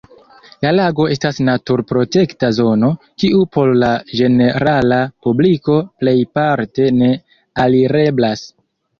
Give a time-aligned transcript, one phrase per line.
[0.65, 2.87] La lago estas naturprotekta zono,
[3.23, 3.89] kiu por la
[4.19, 7.11] ĝenerala publiko plejparte ne
[7.65, 8.43] alireblas.